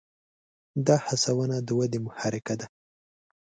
[0.85, 2.67] دا هڅونه د ودې محرکه ده.